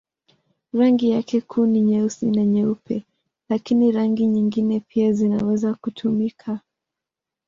Rangi 0.73 1.09
yake 1.09 1.41
kuu 1.41 1.65
ni 1.65 1.81
nyeusi 1.81 2.25
na 2.31 2.45
nyeupe, 2.45 3.03
lakini 3.49 3.91
rangi 3.91 4.25
nyingine 4.27 4.79
pia 4.79 5.11
zinaweza 5.13 5.73
kutumika. 5.73 6.59